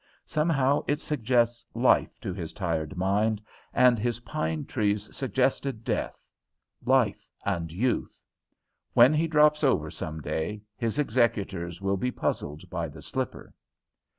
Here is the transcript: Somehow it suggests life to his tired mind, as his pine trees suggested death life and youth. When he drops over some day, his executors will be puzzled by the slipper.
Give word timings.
Somehow 0.25 0.83
it 0.87 0.99
suggests 0.99 1.63
life 1.75 2.19
to 2.21 2.33
his 2.33 2.53
tired 2.53 2.97
mind, 2.97 3.39
as 3.71 3.99
his 3.99 4.21
pine 4.21 4.65
trees 4.65 5.15
suggested 5.15 5.83
death 5.83 6.19
life 6.83 7.27
and 7.45 7.71
youth. 7.71 8.19
When 8.93 9.13
he 9.13 9.27
drops 9.27 9.63
over 9.63 9.91
some 9.91 10.19
day, 10.19 10.63
his 10.75 10.97
executors 10.97 11.81
will 11.83 11.97
be 11.97 12.09
puzzled 12.09 12.67
by 12.67 12.87
the 12.87 13.03
slipper. 13.03 13.53